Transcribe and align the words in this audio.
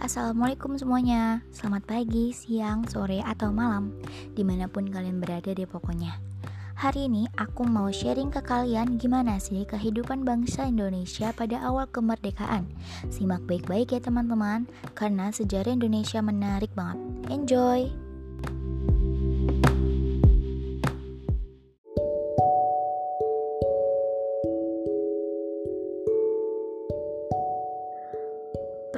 assalamualaikum 0.00 0.80
semuanya. 0.80 1.44
Selamat 1.52 1.84
pagi, 1.84 2.32
siang, 2.32 2.88
sore, 2.88 3.20
atau 3.20 3.52
malam. 3.52 3.92
Di 4.32 4.40
mana 4.40 4.66
pun 4.66 4.88
kalian 4.88 5.20
berada 5.20 5.52
deh 5.52 5.68
pokoknya. 5.68 6.16
Hari 6.80 7.12
ini 7.12 7.28
aku 7.36 7.68
mau 7.68 7.92
sharing 7.92 8.32
ke 8.32 8.40
kalian 8.40 8.96
gimana 8.96 9.36
sih 9.36 9.68
kehidupan 9.68 10.24
bangsa 10.24 10.64
Indonesia 10.64 11.28
pada 11.36 11.60
awal 11.60 11.84
kemerdekaan. 11.92 12.64
Simak 13.12 13.44
baik-baik 13.44 13.92
ya 13.92 14.00
teman-teman 14.00 14.64
Karena 14.96 15.28
sejarah 15.28 15.76
Indonesia 15.76 16.24
menarik 16.24 16.72
banget. 16.72 16.96
Enjoy! 17.28 18.09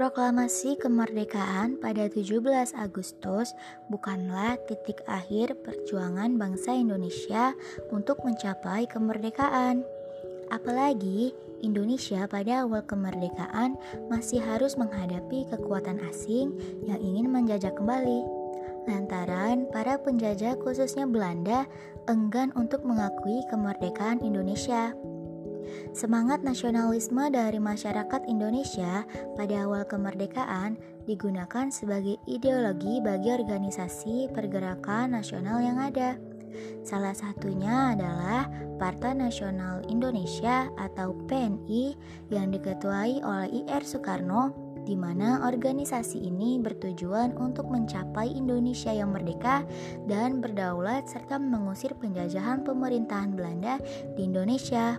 Proklamasi 0.03 0.83
kemerdekaan 0.83 1.79
pada 1.79 2.11
17 2.11 2.43
Agustus 2.75 3.55
bukanlah 3.87 4.59
titik 4.67 4.99
akhir 5.07 5.55
perjuangan 5.63 6.35
bangsa 6.43 6.75
Indonesia 6.75 7.55
untuk 7.95 8.19
mencapai 8.27 8.91
kemerdekaan. 8.91 9.87
Apalagi 10.51 11.31
Indonesia 11.63 12.27
pada 12.27 12.67
awal 12.67 12.83
kemerdekaan 12.83 13.79
masih 14.11 14.43
harus 14.43 14.75
menghadapi 14.75 15.47
kekuatan 15.55 16.03
asing 16.11 16.51
yang 16.83 16.99
ingin 16.99 17.31
menjajah 17.31 17.71
kembali. 17.71 18.27
Lantaran 18.91 19.71
para 19.71 20.03
penjajah 20.03 20.59
khususnya 20.59 21.07
Belanda 21.07 21.63
enggan 22.11 22.51
untuk 22.59 22.83
mengakui 22.83 23.39
kemerdekaan 23.47 24.19
Indonesia. 24.19 24.99
Semangat 25.93 26.41
nasionalisme 26.45 27.29
dari 27.33 27.59
masyarakat 27.59 28.27
Indonesia 28.29 29.05
pada 29.37 29.67
awal 29.67 29.85
kemerdekaan 29.85 30.79
digunakan 31.05 31.69
sebagai 31.69 32.19
ideologi 32.31 33.03
bagi 33.03 33.35
organisasi 33.35 34.31
pergerakan 34.31 35.19
nasional 35.19 35.59
yang 35.61 35.79
ada. 35.79 36.17
Salah 36.85 37.17
satunya 37.17 37.97
adalah 37.97 38.51
Partai 38.77 39.17
Nasional 39.17 39.81
Indonesia 39.89 40.69
atau 40.77 41.17
PNI 41.31 41.97
yang 42.29 42.53
diketuai 42.53 43.23
oleh 43.25 43.49
IR 43.65 43.83
Soekarno 43.87 44.73
di 44.83 44.99
mana 44.99 45.47
organisasi 45.47 46.27
ini 46.27 46.59
bertujuan 46.59 47.39
untuk 47.39 47.71
mencapai 47.71 48.35
Indonesia 48.35 48.91
yang 48.91 49.15
merdeka 49.15 49.63
dan 50.11 50.43
berdaulat 50.43 51.07
serta 51.07 51.39
mengusir 51.39 51.95
penjajahan 51.95 52.67
pemerintahan 52.67 53.31
Belanda 53.39 53.79
di 54.19 54.27
Indonesia. 54.27 54.99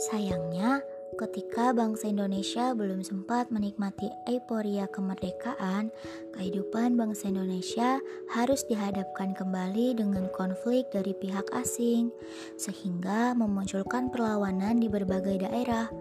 Sayangnya, 0.00 0.80
ketika 1.20 1.76
bangsa 1.76 2.08
Indonesia 2.08 2.72
belum 2.72 3.04
sempat 3.04 3.52
menikmati 3.52 4.08
euforia 4.24 4.88
kemerdekaan, 4.88 5.92
kehidupan 6.32 6.96
bangsa 6.96 7.28
Indonesia 7.28 8.00
harus 8.32 8.64
dihadapkan 8.64 9.36
kembali 9.36 10.00
dengan 10.00 10.32
konflik 10.32 10.88
dari 10.88 11.12
pihak 11.12 11.52
asing, 11.52 12.08
sehingga 12.56 13.36
memunculkan 13.36 14.08
perlawanan 14.08 14.80
di 14.80 14.88
berbagai 14.88 15.44
daerah. 15.44 15.92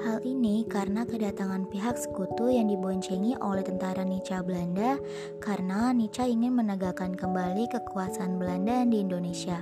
Hal 0.00 0.24
ini 0.24 0.64
karena 0.64 1.04
kedatangan 1.04 1.68
pihak 1.68 2.00
sekutu 2.00 2.48
yang 2.48 2.72
diboncengi 2.72 3.36
oleh 3.36 3.60
tentara 3.60 4.00
Nica 4.00 4.40
Belanda 4.40 4.96
karena 5.44 5.92
Nica 5.92 6.24
ingin 6.24 6.56
menegakkan 6.56 7.12
kembali 7.12 7.68
kekuasaan 7.68 8.40
Belanda 8.40 8.88
di 8.88 9.04
Indonesia. 9.04 9.60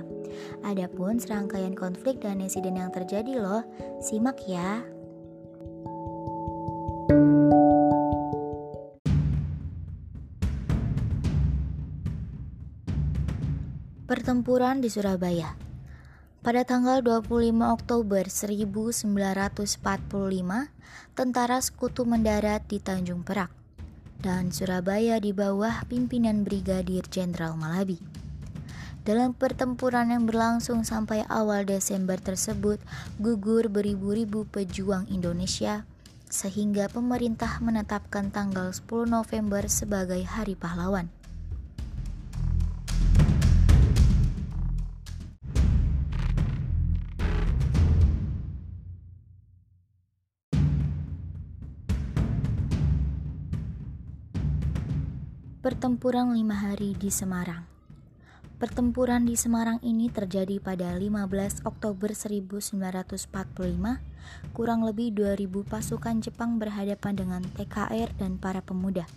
Adapun 0.65 1.17
serangkaian 1.17 1.73
konflik 1.73 2.19
dan 2.21 2.43
insiden 2.43 2.77
yang 2.77 2.91
terjadi 2.93 3.39
loh, 3.39 3.63
simak 4.03 4.41
ya. 4.45 4.83
Pertempuran 14.11 14.83
di 14.83 14.91
Surabaya 14.91 15.55
pada 16.41 16.65
tanggal 16.65 17.05
25 17.05 17.53
Oktober 17.69 18.25
1945, 18.25 19.13
tentara 21.13 21.61
sekutu 21.61 22.01
mendarat 22.03 22.65
di 22.65 22.81
Tanjung 22.81 23.21
Perak 23.21 23.53
dan 24.21 24.53
Surabaya 24.53 25.21
di 25.21 25.33
bawah 25.37 25.85
pimpinan 25.85 26.41
Brigadir 26.41 27.05
Jenderal 27.09 27.53
Malabi. 27.57 28.10
Dalam 29.01 29.33
pertempuran 29.33 30.13
yang 30.13 30.29
berlangsung 30.29 30.85
sampai 30.85 31.25
awal 31.25 31.65
Desember 31.65 32.21
tersebut, 32.21 32.77
gugur 33.17 33.65
beribu-ribu 33.65 34.45
pejuang 34.45 35.09
Indonesia 35.09 35.89
sehingga 36.29 36.85
pemerintah 36.85 37.57
menetapkan 37.65 38.29
tanggal 38.29 38.69
10 38.69 39.09
November 39.09 39.65
sebagai 39.65 40.21
Hari 40.21 40.53
Pahlawan. 40.53 41.09
Pertempuran 55.65 56.37
lima 56.37 56.53
hari 56.53 56.93
di 56.93 57.09
Semarang 57.09 57.70
Pertempuran 58.61 59.25
di 59.25 59.33
Semarang 59.33 59.81
ini 59.81 60.13
terjadi 60.13 60.61
pada 60.61 60.93
15 60.93 61.65
Oktober 61.65 62.13
1945. 62.13 63.25
Kurang 64.53 64.85
lebih 64.85 65.17
2000 65.17 65.65
pasukan 65.65 66.21
Jepang 66.21 66.61
berhadapan 66.61 67.17
dengan 67.17 67.41
TKR 67.41 68.13
dan 68.21 68.37
para 68.37 68.61
pemuda. 68.61 69.09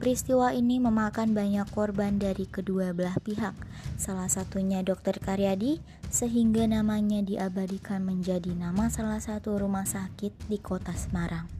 Peristiwa 0.00 0.56
ini 0.56 0.80
memakan 0.80 1.36
banyak 1.36 1.68
korban 1.76 2.16
dari 2.16 2.48
kedua 2.48 2.96
belah 2.96 3.20
pihak, 3.20 3.52
salah 4.00 4.32
satunya 4.32 4.80
Dr. 4.80 5.20
Karyadi, 5.20 5.84
sehingga 6.08 6.64
namanya 6.64 7.20
diabadikan 7.20 8.00
menjadi 8.00 8.56
nama 8.56 8.88
salah 8.88 9.20
satu 9.20 9.60
rumah 9.60 9.84
sakit 9.84 10.48
di 10.48 10.56
kota 10.56 10.96
Semarang. 10.96 11.57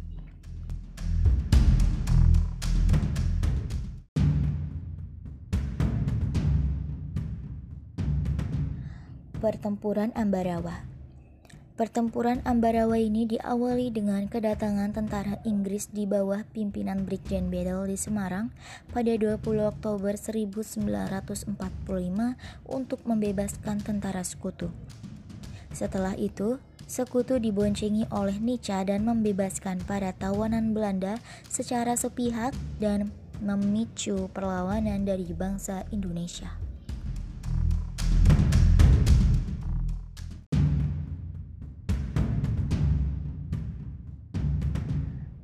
Pertempuran 9.39 10.11
Ambarawa 10.19 10.83
Pertempuran 11.79 12.43
Ambarawa 12.43 12.99
ini 12.99 13.23
diawali 13.23 13.95
dengan 13.95 14.27
kedatangan 14.27 14.91
tentara 14.91 15.39
Inggris 15.47 15.95
di 15.95 16.11
bawah 16.11 16.43
pimpinan 16.51 17.07
Brigjen 17.07 17.47
Bedell 17.47 17.87
di 17.87 17.95
Semarang 17.95 18.51
pada 18.91 19.15
20 19.15 19.39
Oktober 19.63 20.19
1945 20.19 21.55
untuk 22.67 22.99
membebaskan 23.07 23.79
tentara 23.79 24.27
sekutu. 24.27 24.75
Setelah 25.71 26.19
itu, 26.19 26.59
sekutu 26.91 27.39
diboncengi 27.39 28.11
oleh 28.11 28.43
Nica 28.43 28.83
dan 28.83 29.07
membebaskan 29.07 29.87
para 29.87 30.11
tawanan 30.19 30.75
Belanda 30.75 31.23
secara 31.47 31.95
sepihak 31.95 32.59
dan 32.83 33.15
memicu 33.39 34.27
perlawanan 34.35 35.07
dari 35.07 35.31
bangsa 35.31 35.87
Indonesia. 35.95 36.68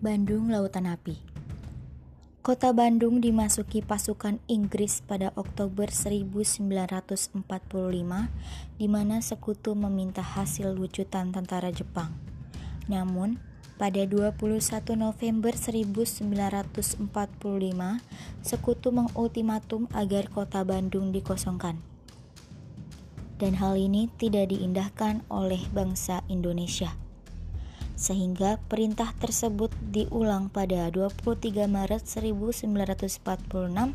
Bandung 0.04 0.52
Lautan 0.52 0.84
Api 0.84 1.16
Kota 2.44 2.76
Bandung 2.76 3.24
dimasuki 3.24 3.80
pasukan 3.80 4.36
Inggris 4.52 5.00
pada 5.00 5.32
Oktober 5.32 5.88
1945 5.88 7.40
di 8.76 8.84
mana 8.84 9.24
sekutu 9.24 9.72
meminta 9.72 10.20
hasil 10.20 10.76
wujudan 10.76 11.32
tentara 11.32 11.72
Jepang. 11.72 12.12
Namun, 12.84 13.40
pada 13.80 14.04
21 14.04 14.92
November 14.92 15.56
1945, 15.56 17.00
sekutu 18.44 18.92
mengultimatum 18.92 19.88
agar 19.96 20.28
kota 20.28 20.68
Bandung 20.68 21.16
dikosongkan. 21.16 21.80
Dan 23.40 23.56
hal 23.56 23.80
ini 23.80 24.12
tidak 24.20 24.52
diindahkan 24.52 25.24
oleh 25.32 25.64
bangsa 25.72 26.20
Indonesia 26.28 26.92
sehingga 27.94 28.58
perintah 28.66 29.14
tersebut 29.18 29.70
diulang 29.90 30.50
pada 30.50 30.90
23 30.90 31.70
Maret 31.70 32.02
1946 32.06 33.94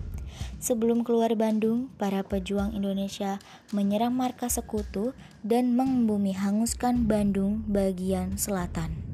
Sebelum 0.59 1.03
keluar 1.03 1.31
Bandung, 1.35 1.91
para 1.99 2.23
pejuang 2.23 2.71
Indonesia 2.71 3.43
menyerang 3.75 4.15
markas 4.15 4.59
sekutu 4.59 5.11
dan 5.43 5.75
membumi 5.75 6.35
hanguskan 6.35 7.07
Bandung 7.07 7.63
bagian 7.67 8.39
selatan. 8.39 9.08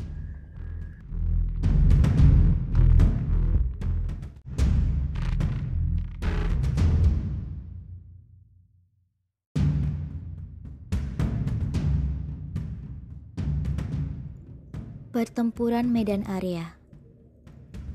Pertempuran 15.15 15.95
Medan 15.95 16.27
Area 16.27 16.75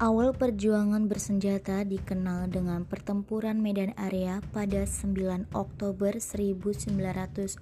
Awal 0.01 0.33
perjuangan 0.33 1.05
bersenjata 1.05 1.85
dikenal 1.85 2.49
dengan 2.49 2.89
Pertempuran 2.89 3.61
Medan 3.61 3.93
Area 4.01 4.41
pada 4.57 4.89
9 4.89 5.53
Oktober 5.53 6.17
1945. 6.17 7.61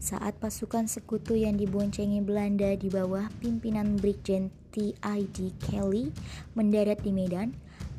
Saat 0.00 0.40
pasukan 0.40 0.88
sekutu 0.88 1.36
yang 1.36 1.60
diboncengi 1.60 2.24
Belanda 2.24 2.72
di 2.72 2.88
bawah 2.88 3.28
pimpinan 3.44 4.00
Brigjen 4.00 4.48
T.I.D. 4.72 5.60
Kelly 5.68 6.16
mendarat 6.56 7.04
di 7.04 7.12
Medan, 7.12 7.52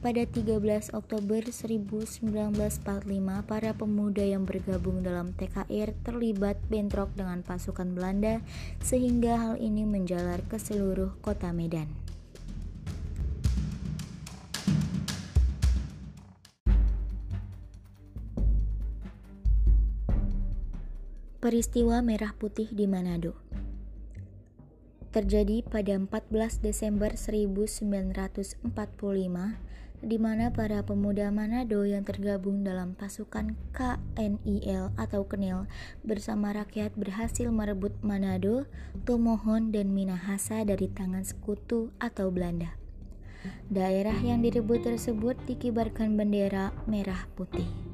pada 0.08 0.24
13 0.24 0.96
Oktober 0.96 1.44
1945, 1.52 2.32
para 3.44 3.76
pemuda 3.76 4.24
yang 4.24 4.48
bergabung 4.48 5.04
dalam 5.04 5.36
TKR 5.36 5.92
terlibat 6.08 6.56
bentrok 6.72 7.12
dengan 7.12 7.44
pasukan 7.44 7.92
Belanda 7.92 8.40
sehingga 8.80 9.36
hal 9.36 9.60
ini 9.60 9.84
menjalar 9.84 10.40
ke 10.48 10.64
seluruh 10.64 11.12
kota 11.20 11.52
Medan. 11.52 11.92
Peristiwa 21.44 22.00
Merah 22.00 22.32
Putih 22.32 22.72
di 22.72 22.88
Manado 22.88 23.36
terjadi 25.12 25.66
pada 25.66 25.98
14 25.98 26.62
Desember 26.62 27.12
1945 27.18 28.64
di 30.04 30.22
mana 30.22 30.54
para 30.54 30.86
pemuda 30.86 31.34
Manado 31.34 31.82
yang 31.82 32.06
tergabung 32.06 32.62
dalam 32.62 32.94
pasukan 32.94 33.58
KNIL 33.74 34.94
atau 34.94 35.26
KNIL 35.26 35.66
bersama 36.06 36.54
rakyat 36.54 36.94
berhasil 36.94 37.50
merebut 37.50 37.98
Manado, 38.06 38.70
Tomohon, 39.10 39.74
dan 39.74 39.90
Minahasa 39.96 40.62
dari 40.62 40.92
tangan 40.92 41.26
sekutu 41.26 41.90
atau 41.98 42.30
Belanda. 42.30 42.78
Daerah 43.72 44.18
yang 44.22 44.44
direbut 44.44 44.84
tersebut 44.84 45.40
dikibarkan 45.48 46.20
bendera 46.20 46.76
merah 46.86 47.26
putih. 47.34 47.87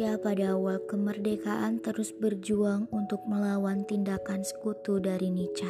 Indonesia 0.00 0.24
pada 0.24 0.56
awal 0.56 0.80
kemerdekaan 0.88 1.84
terus 1.84 2.08
berjuang 2.16 2.88
untuk 2.88 3.20
melawan 3.28 3.84
tindakan 3.84 4.40
sekutu 4.40 4.96
dari 4.96 5.28
Nica. 5.28 5.68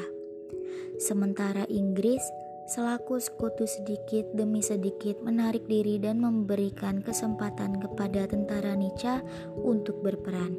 Sementara 1.03 1.67
Inggris 1.67 2.23
selaku 2.71 3.19
sekutu 3.19 3.67
sedikit 3.67 4.31
demi 4.31 4.63
sedikit 4.63 5.19
menarik 5.19 5.67
diri 5.67 5.99
dan 5.99 6.23
memberikan 6.23 7.03
kesempatan 7.03 7.83
kepada 7.83 8.31
tentara 8.31 8.79
Nica 8.79 9.19
untuk 9.67 9.99
berperan. 9.99 10.55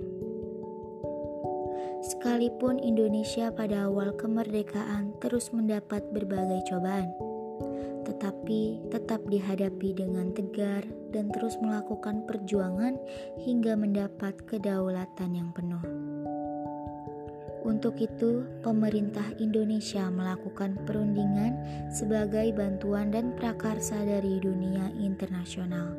Sekalipun 2.03 2.75
Indonesia 2.75 3.55
pada 3.55 3.87
awal 3.87 4.19
kemerdekaan 4.19 5.15
terus 5.23 5.47
mendapat 5.55 6.03
berbagai 6.11 6.67
cobaan, 6.67 7.07
tetapi 8.03 8.91
tetap 8.91 9.21
dihadapi 9.29 9.93
dengan 9.93 10.33
tegar 10.33 10.85
dan 11.11 11.29
terus 11.29 11.57
melakukan 11.61 12.25
perjuangan 12.25 12.97
hingga 13.41 13.77
mendapat 13.77 14.33
kedaulatan 14.47 15.37
yang 15.37 15.49
penuh. 15.53 15.83
Untuk 17.61 18.01
itu, 18.01 18.41
pemerintah 18.65 19.37
Indonesia 19.37 20.09
melakukan 20.09 20.81
perundingan 20.81 21.53
sebagai 21.93 22.49
bantuan 22.57 23.13
dan 23.13 23.37
prakarsa 23.37 24.01
dari 24.01 24.41
dunia 24.41 24.89
internasional. 24.97 25.93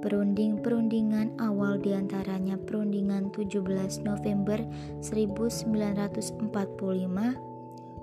Perunding-perundingan 0.00 1.36
awal 1.40 1.80
di 1.80 1.92
antaranya 1.92 2.56
perundingan 2.56 3.28
17 3.32 4.08
November 4.08 4.60
1945, 5.04 6.40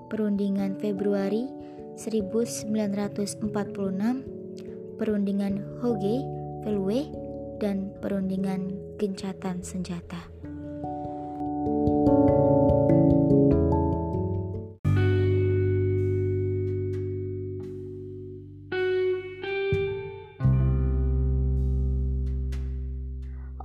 perundingan 0.06 0.78
Februari 0.78 1.50
1946, 1.96 3.36
perundingan 4.96 5.62
Hoge, 5.80 6.22
Velue, 6.62 7.10
dan 7.62 7.94
perundingan 8.02 8.74
gencatan 8.98 9.62
senjata. 9.62 10.30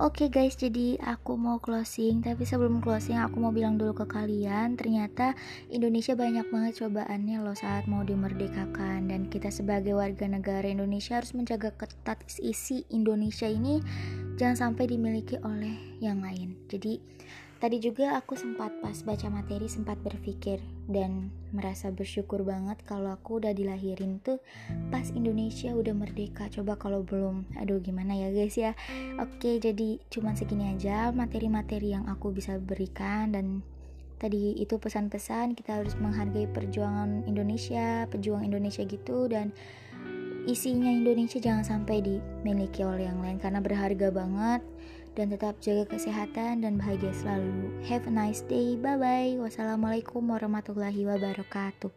Oke 0.08 0.24
okay 0.24 0.48
guys, 0.48 0.56
jadi 0.56 0.96
aku 1.04 1.36
mau 1.36 1.60
closing, 1.60 2.24
tapi 2.24 2.48
sebelum 2.48 2.80
closing 2.80 3.20
aku 3.20 3.44
mau 3.44 3.52
bilang 3.52 3.76
dulu 3.76 3.92
ke 3.92 4.08
kalian, 4.08 4.72
ternyata 4.72 5.36
Indonesia 5.68 6.16
banyak 6.16 6.48
banget 6.48 6.80
cobaannya 6.80 7.44
loh 7.44 7.52
saat 7.52 7.84
mau 7.84 8.00
dimerdekakan 8.00 9.12
dan 9.12 9.28
kita 9.28 9.52
sebagai 9.52 9.92
warga 9.92 10.24
negara 10.24 10.64
Indonesia 10.64 11.20
harus 11.20 11.36
menjaga 11.36 11.76
ketat 11.76 12.24
isi 12.40 12.88
Indonesia 12.88 13.52
ini 13.52 13.84
jangan 14.40 14.72
sampai 14.72 14.88
dimiliki 14.88 15.36
oleh 15.44 15.76
yang 16.00 16.24
lain. 16.24 16.56
Jadi 16.72 17.04
Tadi 17.58 17.82
juga 17.82 18.14
aku 18.14 18.38
sempat 18.38 18.70
pas 18.78 18.94
baca 19.02 19.26
materi 19.34 19.66
sempat 19.66 19.98
berpikir 19.98 20.62
dan 20.86 21.34
merasa 21.50 21.90
bersyukur 21.90 22.46
banget 22.46 22.78
kalau 22.86 23.10
aku 23.10 23.42
udah 23.42 23.50
dilahirin 23.50 24.22
tuh 24.22 24.38
pas 24.94 25.02
Indonesia 25.10 25.74
udah 25.74 25.90
merdeka. 25.90 26.46
Coba 26.54 26.78
kalau 26.78 27.02
belum, 27.02 27.50
aduh 27.58 27.82
gimana 27.82 28.14
ya 28.14 28.30
guys 28.30 28.54
ya. 28.54 28.78
Oke, 29.18 29.58
jadi 29.58 29.98
cuman 30.06 30.38
segini 30.38 30.70
aja 30.70 31.10
materi-materi 31.10 31.98
yang 31.98 32.06
aku 32.06 32.30
bisa 32.30 32.62
berikan 32.62 33.34
dan 33.34 33.66
tadi 34.22 34.54
itu 34.54 34.78
pesan-pesan 34.78 35.58
kita 35.58 35.82
harus 35.82 35.98
menghargai 35.98 36.46
perjuangan 36.46 37.26
Indonesia, 37.26 38.06
pejuang 38.06 38.46
Indonesia 38.46 38.86
gitu 38.86 39.26
dan 39.26 39.50
isinya 40.46 40.88
Indonesia 40.94 41.42
jangan 41.42 41.66
sampai 41.66 42.00
dimiliki 42.06 42.80
oleh 42.86 43.10
yang 43.10 43.18
lain 43.18 43.36
karena 43.36 43.60
berharga 43.60 44.08
banget 44.14 44.62
dan 45.18 45.34
tetap 45.34 45.58
jaga 45.58 45.90
kesehatan 45.90 46.62
dan 46.62 46.78
bahagia 46.78 47.10
selalu. 47.10 47.74
Have 47.90 48.06
a 48.06 48.12
nice 48.14 48.46
day. 48.46 48.78
Bye 48.78 48.94
bye. 48.94 49.34
Wassalamualaikum 49.42 50.22
warahmatullahi 50.22 51.02
wabarakatuh. 51.02 51.90